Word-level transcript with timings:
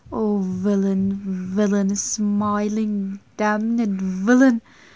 Oh 0.11 0.39
Villaine, 0.39 1.13
Villaine, 1.21 1.95
smiling 1.95 3.19
damned 3.37 4.01
Villaine! 4.01 4.61